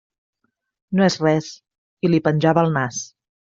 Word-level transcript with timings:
No 0.99 1.05
és 1.09 1.17
res, 1.25 1.51
i 2.09 2.13
li 2.15 2.23
penjava 2.31 2.67
el 2.67 2.77
nas. 2.81 3.07